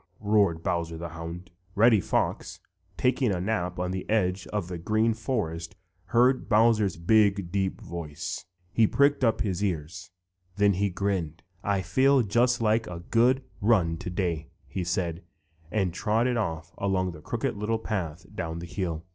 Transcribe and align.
roared 0.21 0.63
Bowser 0.63 0.97
the 0.97 1.09
Hound. 1.09 1.51
Reddy 1.75 1.99
Fox, 1.99 2.59
taking 2.97 3.31
a 3.31 3.39
nap 3.39 3.77
on 3.77 3.91
the 3.91 4.09
edge 4.09 4.47
of 4.47 4.67
the 4.67 4.79
Green 4.79 5.13
Forest, 5.13 5.75
heard 6.05 6.49
Bowser's 6.49 6.97
big, 6.97 7.51
deep 7.51 7.79
voice. 7.79 8.43
He 8.73 8.87
pricked 8.87 9.23
up 9.23 9.41
his 9.41 9.63
ears, 9.63 10.09
then 10.55 10.73
he 10.73 10.89
grinned. 10.89 11.43
"I 11.63 11.83
feel 11.83 12.23
just 12.23 12.63
like 12.63 12.87
a 12.87 13.01
good 13.11 13.43
run 13.61 13.95
today," 13.97 14.49
said 14.85 15.17
he, 15.17 15.23
and 15.81 15.93
trotted 15.93 16.35
off 16.35 16.73
along 16.79 17.11
the 17.11 17.21
Crooked 17.21 17.55
Little 17.55 17.77
Path 17.77 18.25
down 18.33 18.57
the 18.57 18.65
hill. 18.65 19.05